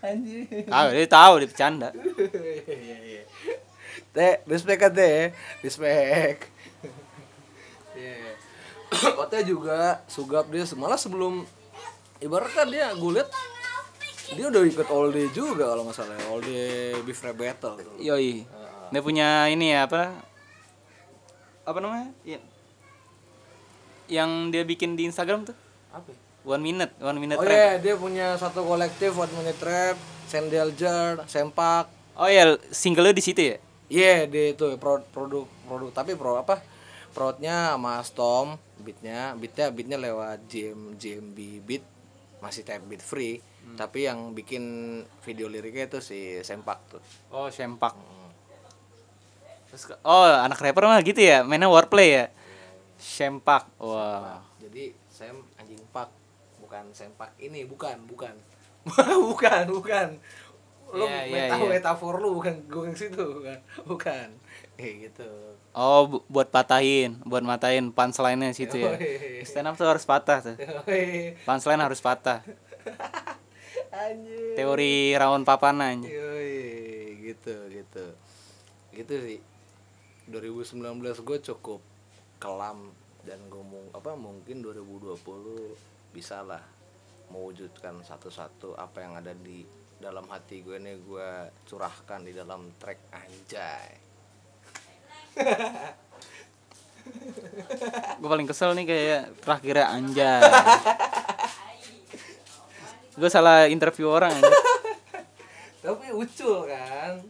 [0.04, 0.47] anjing.
[0.67, 1.89] Tahu, dia tahu dia bercanda.
[1.95, 3.23] Iya, iya.
[4.12, 5.32] teh respect kan teh
[5.63, 6.47] respect.
[6.47, 6.59] Iya.
[8.89, 11.45] Kota juga sugap dia malah sebelum
[12.19, 13.30] ibaratnya dia gue liat
[14.30, 16.25] dia udah ikut all day juga kalau nggak salah ya.
[16.30, 18.45] all day beef rap battle tuh Yoi.
[18.89, 20.17] Dia punya ini ya apa?
[21.62, 22.10] Apa namanya?
[22.25, 22.41] Ya.
[24.10, 25.54] Yang dia bikin di Instagram tuh.
[25.93, 26.17] apa ya?
[26.41, 27.54] One minute, one minute oh rap.
[27.54, 33.12] iya dia punya satu kolektif one minute rap sandal jar sempak Oh iya, single lu
[33.15, 33.58] di situ ya?
[33.89, 36.62] Iya dia itu pro- produk produk tapi pro apa
[37.13, 41.84] protnya sama Storm beatnya beatnya beatnya lewat JM JMB beat
[42.39, 43.39] masih type beat free
[43.72, 44.63] tapi yang bikin
[45.20, 47.94] video liriknya itu si Sempak tuh Oh, sempak.
[49.68, 52.26] Terus ke- oh, anak rapper mah gitu ya, mainnya wordplay ya.
[52.98, 53.70] Sempak.
[53.78, 54.42] Wah.
[54.58, 56.10] jadi Sem anjing pak
[56.60, 58.34] bukan Sempak ini bukan bukan
[59.30, 60.08] bukan bukan
[60.89, 61.70] lu Iya, iya, meta iya.
[61.70, 64.28] metafor lu bukan gue ke situ bukan bukan
[64.80, 65.28] gitu
[65.70, 68.98] Oh, bu- buat patahin, buat matahin punchline-nya situ ya.
[69.46, 70.58] Stand up tuh harus patah tuh.
[71.46, 72.42] Punchline harus patah.
[73.94, 76.10] anjing Teori rawon papana anjing.
[76.10, 76.58] Yoi,
[77.22, 78.06] gitu gitu
[78.89, 79.39] gitu sih
[80.28, 81.82] 2019 gue cukup
[82.38, 82.89] kelam
[83.22, 85.22] dan gue mau apa mungkin 2020
[86.10, 86.62] bisa lah
[87.30, 89.62] mewujudkan satu-satu apa yang ada di
[90.02, 91.30] dalam hati gue nih gue
[91.70, 94.09] curahkan di dalam track anjay
[98.20, 100.42] Gue paling kesel nih kayak terakhirnya anjay.
[103.13, 104.56] Gue salah interview orang anjir.
[105.80, 107.24] tapi ucul kan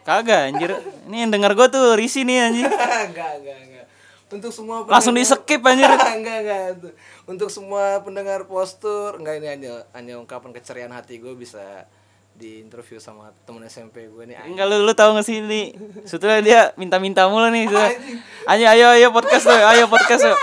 [0.00, 0.70] Kagak anjir.
[1.10, 2.70] Ini yang denger gue tuh risi nih anjir.
[3.10, 3.86] enggak enggak enggak
[4.30, 5.90] untuk semua Langsung di pendengar- skip anjir.
[6.16, 6.94] enggak enggak Untuk-
[7.26, 11.86] untuk semua pendengar postur enggak ini hanya hanya ungkapan keceriaan hati gue bisa
[12.40, 14.40] di interview sama temen SMP gue nih.
[14.48, 15.76] Enggak lu lu tahu gak sih ini?
[16.08, 17.68] Sebetulnya dia minta-minta mulu nih.
[18.50, 20.36] Ayo ayo ayo podcast tuh, ayo podcast tuh.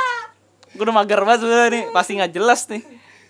[0.78, 2.84] Gue udah mager banget sebenernya nih, pasti nggak jelas nih.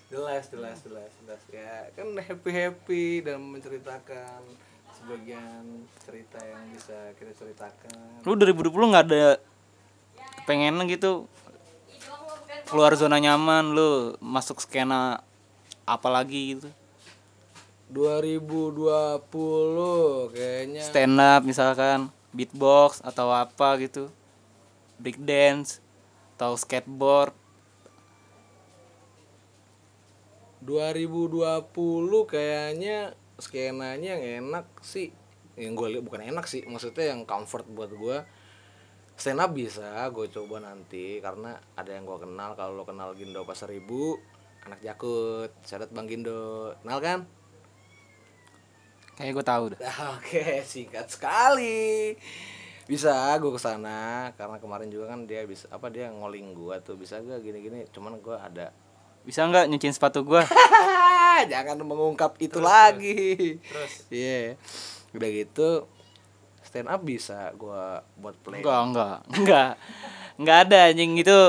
[0.07, 4.39] jelas jelas jelas jelas ya kan happy happy dan menceritakan
[4.95, 9.35] sebagian cerita yang bisa kita ceritakan Lu 2020 nggak ada
[10.47, 11.27] pengen gitu
[12.71, 15.19] keluar zona nyaman lu masuk skena
[15.83, 16.71] apa lagi gitu
[17.87, 20.83] 2020 kayaknya.
[20.83, 24.11] Stand up misalkan beatbox atau apa gitu.
[24.99, 25.79] Break dance
[26.35, 27.31] atau skateboard.
[30.67, 31.63] 2020
[32.27, 35.15] kayaknya skenanya yang enak sih.
[35.55, 38.21] Yang gue lihat bukan enak sih maksudnya yang comfort buat gue
[39.17, 43.41] stand up bisa gue coba nanti karena ada yang gue kenal kalau lo kenal Gindo
[43.41, 44.21] Pasar Ibu
[44.67, 45.49] anak Jakut.
[45.63, 46.75] Syarat Bang Gindo.
[46.83, 47.19] Kenal kan
[49.17, 49.79] kayak gue tahu dah
[50.21, 52.13] Oke, singkat sekali.
[52.85, 56.95] Bisa gue ke sana karena kemarin juga kan dia bisa apa dia ngoling gua tuh
[56.95, 57.83] bisa gak gini-gini.
[57.91, 58.71] Cuman gua ada
[59.27, 60.47] bisa nggak nyuciin sepatu gua
[61.51, 63.59] jangan mengungkap itu lagi.
[63.59, 64.07] Terus.
[64.13, 64.55] Iya.
[65.11, 65.69] Udah gitu
[66.63, 68.61] stand up bisa gua buat play.
[68.61, 69.71] enggak enggak enggak
[70.37, 71.39] enggak ada anjing itu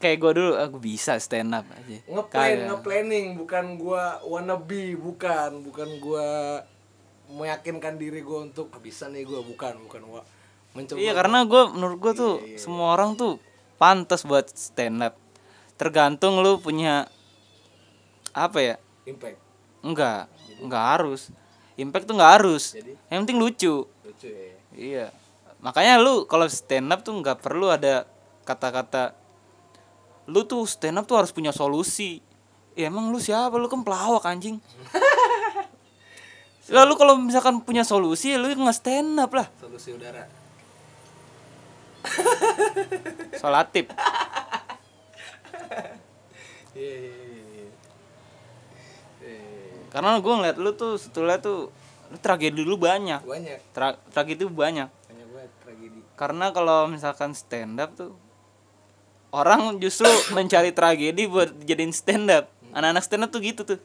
[0.00, 5.88] kayak gue dulu aku bisa stand up aja ngeplan ngeplanning bukan gua wannabe bukan bukan
[6.00, 6.60] gua
[7.34, 9.42] meyakinkan diri gua untuk "Ah, bisa nih gua.
[9.42, 10.22] Bukan bukan gua
[10.74, 13.38] mencoba iya karena gue menurut gue tuh semua orang tuh
[13.78, 15.14] pantas buat stand up.
[15.78, 17.06] Tergantung lu punya
[18.34, 18.76] apa ya?
[19.06, 19.38] Impact.
[19.86, 20.26] Enggak
[20.58, 21.30] enggak harus.
[21.78, 22.64] Impact tuh enggak harus.
[22.74, 22.92] Jadi?
[23.10, 23.74] yang penting lucu.
[23.86, 24.54] Lucu ya.
[24.74, 25.06] Iya.
[25.62, 28.04] Makanya lu kalau stand up tuh nggak perlu ada
[28.44, 29.14] kata-kata
[30.26, 32.18] lu tuh stand up tuh harus punya solusi.
[32.74, 33.54] Ya emang lu siapa?
[33.54, 34.58] Lu kan pelawak anjing
[36.72, 39.48] lalu kalau misalkan punya solusi lu nggak stand up lah.
[39.60, 40.24] Solusi udara.
[43.40, 43.88] Solatif
[46.76, 47.44] iya iya iya
[49.94, 51.70] karena gue ngeliat lu tuh setelah tuh
[52.10, 53.22] lu tragedi dulu banyak.
[53.22, 53.58] Banyak.
[53.70, 54.90] Tra- tragedi tuh banyak.
[54.90, 56.00] Banyak banget tragedi.
[56.18, 58.10] Karena kalau misalkan stand up tuh
[59.30, 62.50] orang justru mencari tragedi buat jadiin stand up.
[62.74, 63.78] Anak-anak stand up tuh gitu tuh.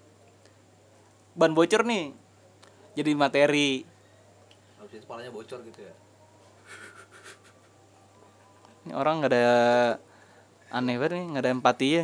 [1.38, 2.18] Ban bocor nih
[2.97, 3.86] jadi materi.
[4.80, 5.93] Habis itu kepalanya bocor gitu ya.
[8.88, 9.45] Ini orang nggak ada
[10.69, 12.04] aneh banget nih nggak ada empati ya.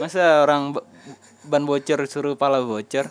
[0.00, 0.86] Masa orang ba-
[1.44, 3.06] ban bocor suruh pala bocor?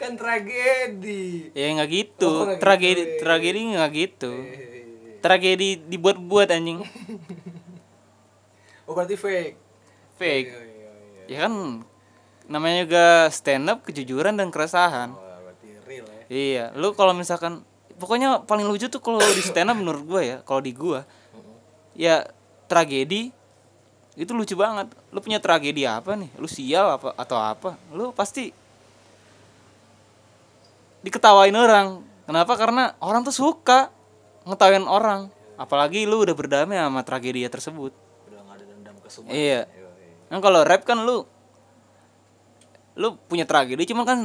[0.00, 1.52] Kan tragedi.
[1.52, 2.30] Ya nggak gitu.
[2.30, 3.20] Oh, tragedi gitu, iya.
[3.20, 4.32] tragedi nggak gitu.
[4.32, 6.80] Eh, tragedi dibuat-buat anjing.
[8.90, 9.54] Oh berarti fake?
[10.18, 10.50] Fake.
[10.50, 11.24] Iya iya iya.
[11.30, 11.86] Ya kan
[12.50, 15.14] namanya juga stand up kejujuran dan keresahan.
[15.14, 16.22] Oh berarti real ya.
[16.26, 17.62] Iya lu kalau misalkan
[17.94, 21.06] pokoknya paling lucu tuh kalau di stand up menurut gua ya kalau di gua
[21.94, 22.26] ya
[22.66, 23.30] tragedi
[24.18, 24.90] itu lucu banget.
[25.14, 26.28] Lu punya tragedi apa nih?
[26.42, 27.78] Lu sial apa atau apa?
[27.94, 28.50] Lu pasti
[31.06, 32.02] diketawain orang.
[32.26, 32.58] Kenapa?
[32.58, 33.94] Karena orang tuh suka
[34.44, 35.30] ngetawain orang.
[35.54, 37.94] Apalagi lu udah berdamai sama tragedi tersebut.
[38.26, 39.70] Udah ada dendam ke semua iya.
[39.70, 39.88] iya.
[40.26, 41.24] Kan kalau rap kan lu
[43.00, 44.20] lu punya tragedi cuman kan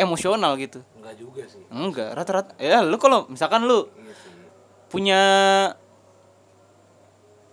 [0.00, 0.80] emosional gitu.
[0.96, 1.62] enggak juga sih.
[1.68, 4.32] Enggak, rata-rata ya lu kalau misalkan lu iya sih.
[4.88, 5.20] punya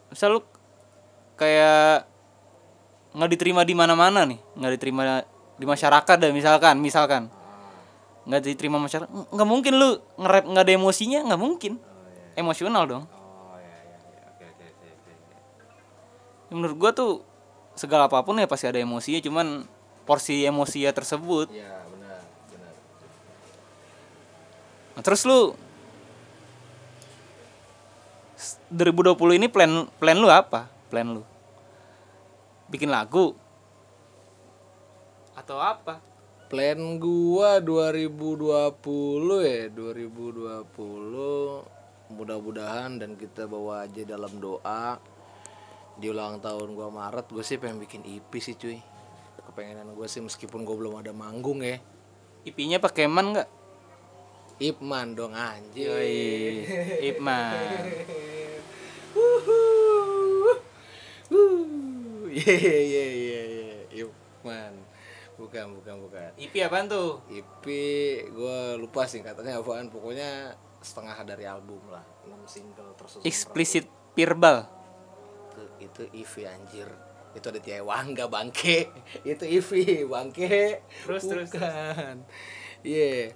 [0.09, 0.41] misal lu
[1.35, 2.07] kayak
[3.11, 5.03] nggak diterima di mana-mana nih, nggak diterima
[5.59, 7.23] di masyarakat dah misalkan, misalkan.
[8.23, 11.73] Nggak diterima masyarakat, nggak mungkin lu nge-rap nggak ada emosinya, nggak mungkin.
[12.37, 13.03] Emosional dong.
[13.11, 14.19] oh iya iya iya.
[14.31, 16.53] Oke oke oke oke.
[16.55, 17.27] Menurut gua tuh
[17.75, 19.67] segala apa pun ya pasti ada emosinya, cuman
[20.03, 22.73] porsi emosinya tersebut iya benar benar
[24.91, 25.55] Nah, terus lu
[28.35, 30.67] s- 2020 ini plan plan lu apa?
[30.89, 31.23] Plan lu?
[32.67, 33.35] Bikin lagu
[35.33, 35.99] atau apa?
[36.45, 38.43] plan gua 2020
[39.39, 41.63] ya 2020
[42.11, 44.99] mudah-mudahan dan kita bawa aja dalam doa
[45.95, 48.83] di ulang tahun gua Maret gue sih pengen bikin EP sih cuy
[49.47, 51.77] kepengenan gue sih meskipun gue belum ada manggung ya.
[52.45, 53.49] IP-nya pakai man nggak?
[54.61, 56.61] Ipman dong anjir Yoi,
[57.09, 57.81] Ipman.
[63.89, 64.73] Ipman.
[65.41, 66.29] Bukan bukan bukan.
[66.37, 67.25] IP apaan tuh?
[67.33, 67.65] EP
[68.29, 69.89] gue lupa sih katanya apaan.
[69.89, 72.05] Pokoknya setengah dari album lah.
[72.29, 74.53] 6 single tersusun Explicit rapi.
[75.51, 76.89] itu, itu EP anjir
[77.31, 78.91] itu ada Tiai Wangga bangke.
[79.27, 80.83] Itu EP bangke.
[81.07, 82.25] Terus, terus, bukan.
[82.83, 83.31] Iya.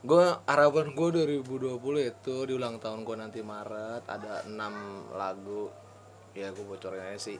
[0.00, 1.08] Gue harapan gue
[1.44, 5.68] 2020 itu di ulang tahun gue nanti Maret ada 6 lagu.
[6.32, 7.38] Ya gue bocorin aja sih.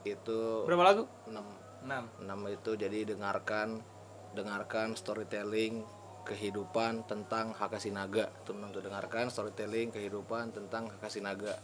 [0.00, 1.04] Itu Berapa lagu?
[1.28, 1.36] 6
[1.84, 2.24] 6.
[2.24, 3.84] 6 itu jadi dengarkan
[4.32, 5.84] dengarkan storytelling
[6.24, 8.32] kehidupan tentang Hakasinaga.
[8.40, 11.60] Itu 6 tuh dengarkan storytelling kehidupan tentang Hakasinaga.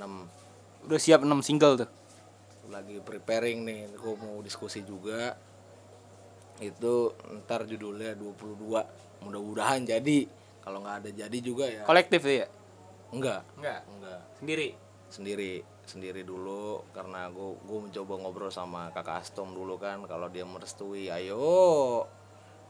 [0.00, 1.90] 6 Udah siap 6 single tuh.
[2.70, 5.36] Lagi preparing nih aku mau diskusi juga.
[6.62, 10.28] Itu ntar judulnya 22 mudah-mudahan jadi.
[10.64, 11.82] Kalau nggak ada jadi juga ya.
[11.84, 12.48] Kolektif ya?
[13.14, 13.42] enggak.
[13.58, 13.80] Enggak.
[13.86, 14.20] enggak.
[14.40, 14.68] Sendiri.
[15.14, 20.02] sendiri sendiri dulu karena gue gue mencoba ngobrol sama kakak Astom dulu kan.
[20.08, 22.02] Kalau dia merestui ayo.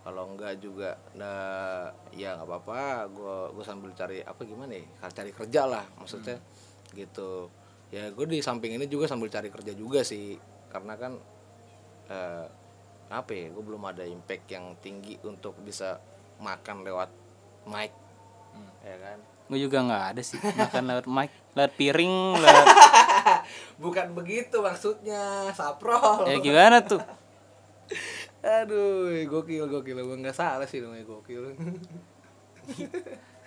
[0.04, 3.08] Kalau enggak juga nah ya nggak apa-apa.
[3.08, 4.84] Gue gue sambil cari apa gimana ya?
[5.08, 6.36] Cari kerja lah maksudnya.
[6.92, 7.48] Gitu
[7.92, 10.36] ya gue di samping ini juga sambil cari kerja juga sih
[10.72, 11.12] karena kan
[12.08, 12.46] eh,
[13.12, 16.00] apa ya gue belum ada impact yang tinggi untuk bisa
[16.40, 17.10] makan lewat
[17.68, 17.92] mic
[18.84, 22.66] ya kan Gue juga nggak ada sih makan lewat mic, lewat piring, lewat
[23.84, 27.00] bukan begitu maksudnya saprol ya gimana tuh?
[28.44, 31.56] Aduh, gokil gokil emang nggak salah sih namanya gokil.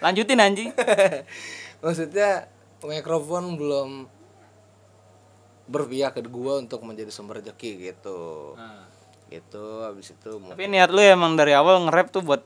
[0.02, 0.74] Lanjutin anjing.
[1.86, 2.50] Maksudnya
[2.82, 4.10] mikrofon belum
[5.68, 8.56] berpihak ke gua untuk menjadi sumber rezeki gitu.
[9.28, 12.42] Gitu habis itu mau- Tapi niat lu emang dari awal nge-rap tuh buat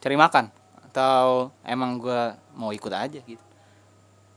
[0.00, 0.48] cari makan?
[0.84, 3.44] Atau emang gua mau ikut aja gitu.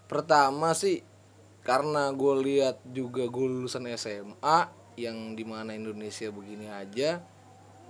[0.06, 1.00] pertama sih
[1.64, 4.68] karena gue lihat juga gue lulusan SMA
[5.00, 7.24] yang di mana Indonesia begini aja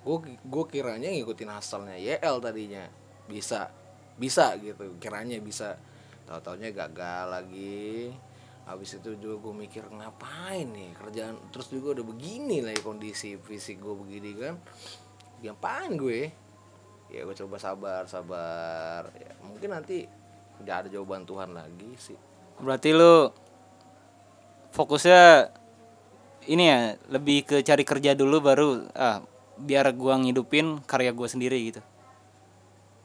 [0.02, 2.86] gue gue kiranya ngikutin hasilnya YL tadinya.
[3.26, 3.74] Bisa
[4.14, 5.82] bisa gitu kiranya bisa.
[6.26, 8.14] Tahu taunya gagal lagi
[8.66, 11.36] habis itu juga gue mikir ngapain nih kerjaan?
[11.50, 14.56] Terus juga udah begini lah kondisi fisik gue begini kan.
[15.42, 16.22] Ngapain gue?
[17.12, 19.12] Ya gue coba sabar sabar.
[19.18, 20.08] Ya, mungkin nanti
[20.62, 22.18] nggak ada jawaban Tuhan lagi sih.
[22.62, 23.34] Berarti lu
[24.72, 25.52] fokusnya
[26.50, 26.80] ini ya
[27.12, 29.22] lebih ke cari kerja dulu baru ah
[29.62, 31.82] biar gua ngidupin karya gua sendiri gitu.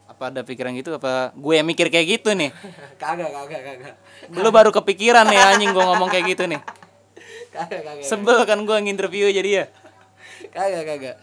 [0.07, 2.51] Apa ada pikiran gitu apa gue yang mikir kayak gitu nih?
[3.03, 3.95] kagak kagak kagak
[4.33, 6.61] Lu baru kepikiran nih anjing gua ngomong kayak gitu nih.
[7.55, 9.65] kagak kagak Sebel kan gua nginterview jadi ya.
[10.53, 11.17] kagak kagak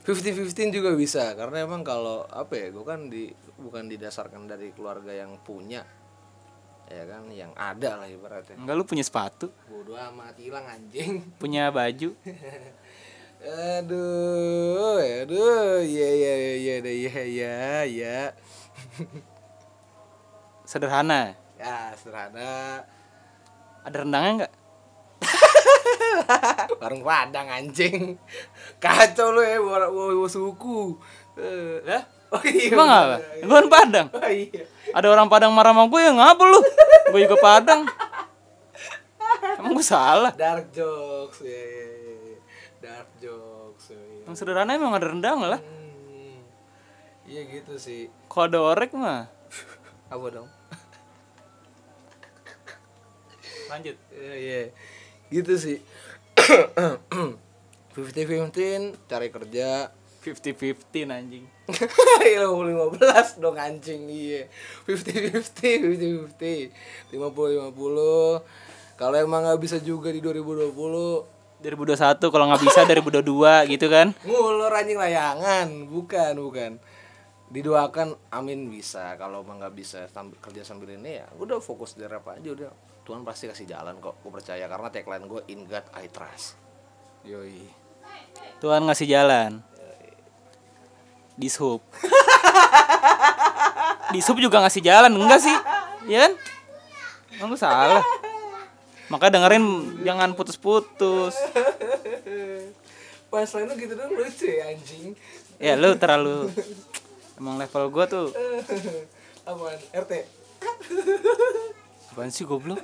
[0.00, 3.28] fifty fifteen juga bisa karena emang kalau apa ya gue kan di
[3.60, 5.84] bukan didasarkan dari keluarga yang punya
[6.90, 11.70] ya kan yang ada lah ibaratnya Enggak lu punya sepatu, bodoh amat hilang anjing punya
[11.70, 12.16] baju.
[13.40, 18.18] aduh aduh ya ya ya ya ya ya ya
[20.70, 21.34] sederhana?
[21.58, 22.86] Ya sederhana.
[23.82, 24.52] Ada rendangnya nggak?
[26.80, 28.14] Warung padang anjing.
[28.78, 29.90] Kacau lu ya war,
[30.30, 30.94] suku.
[31.34, 32.02] Eh, eh?
[32.30, 33.16] oh, iya, emang apa?
[33.18, 33.42] Iya.
[33.50, 34.06] gue padang?
[34.14, 34.62] Oh, iya.
[34.94, 36.60] ada orang padang marah sama gue ya ngapa lu.
[37.10, 37.82] Gue juga padang.
[39.58, 40.30] Emang gue salah.
[40.38, 41.99] Dark jokes ya
[42.80, 44.22] dark jokes ya, ya.
[44.28, 45.60] Yang sederhana emang ada rendang lah.
[45.60, 46.40] Hmm.
[47.28, 49.28] iya gitu sih Kalau ada orek mah.
[50.12, 50.48] apa dong
[53.70, 53.94] Lanjut.
[54.10, 54.60] Iya, iya.
[55.30, 55.78] gitu sih
[57.94, 61.44] fifty fifteen cari kerja 50-50 anjing.
[62.20, 64.44] Iya lima belas dong anjing iya
[64.84, 66.54] fifty fifty fifty fifty
[67.14, 68.44] lima puluh lima puluh
[69.00, 74.16] kalau emang nggak bisa juga di 2020 2021 kalau nggak bisa 2022 gitu kan.
[74.24, 76.72] ngulur anjing layangan bukan bukan
[77.50, 82.06] didoakan amin bisa kalau emang nggak bisa sambil, kerja sambil ini ya udah fokus di
[82.06, 82.70] rap aja udah
[83.02, 86.54] Tuhan pasti kasih jalan kok gue percaya karena tagline gue in God I trust
[87.26, 87.80] yoi
[88.60, 89.64] Tuhan ngasih jalan.
[91.40, 91.80] Dishub.
[94.12, 95.56] Dishub juga ngasih jalan enggak sih?
[96.12, 96.32] Ya kan?
[97.40, 98.04] Emang gue salah.
[99.10, 101.34] Maka dengerin jangan putus-putus.
[103.30, 105.14] pas lain gitu dong lucu ya anjing
[105.62, 106.50] Ya lu terlalu
[107.38, 108.34] emang level gua tuh
[109.46, 110.12] apaan RT
[112.10, 112.82] apaan sih goblok?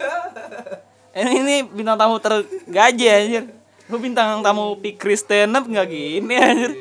[1.16, 3.44] Eh, ini bintang tamu tergaji anjir.
[3.88, 6.72] Lu bintang tamu Pikri stand up enggak gini anjir.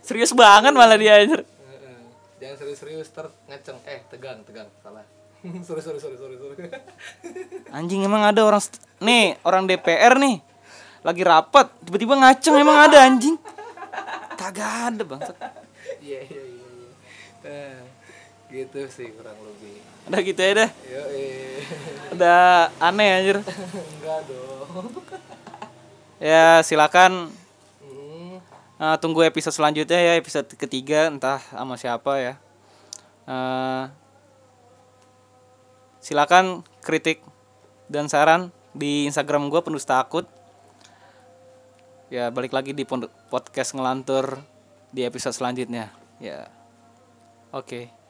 [0.00, 1.44] Serius banget malah dia anjir.
[2.40, 5.04] Jangan serius-serius ter ngeceng eh tegang tegang salah
[5.66, 6.56] sorry sorry sorry sorry sorry
[7.76, 8.62] Anjing emang ada orang
[9.02, 10.38] nih, orang DPR nih.
[11.02, 13.34] Lagi rapat, tiba-tiba ngaceng emang ada anjing.
[14.38, 15.34] Kagak ada, bangsat.
[15.98, 16.90] iya iya iya iya.
[17.42, 17.78] Eh,
[18.52, 20.70] gitu sih kurang lebih Udah gitu ya dah.
[20.86, 21.62] yo eh
[22.14, 23.36] Udah aneh anjir.
[23.98, 24.94] enggak dong
[26.22, 27.34] Ya, silakan
[28.78, 32.34] eh, tunggu episode selanjutnya ya, episode ketiga entah sama siapa ya.
[33.26, 33.82] Eh,
[36.02, 37.22] silakan kritik
[37.86, 40.26] dan saran di Instagram gue penuh takut.
[42.12, 42.84] Ya, balik lagi di
[43.32, 44.42] podcast ngelantur
[44.92, 45.88] di episode selanjutnya.
[46.20, 46.52] Ya.
[47.54, 48.01] Oke.